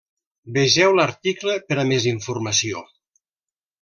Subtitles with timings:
[0.53, 2.87] Vegeu l'article per a més informació.